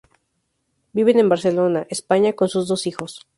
Viven 0.93 1.19
en 1.19 1.29
Barcelona, 1.29 1.85
España, 1.91 2.33
con 2.33 2.49
sus 2.49 2.67
dos 2.67 2.87
hijos. 2.87 3.27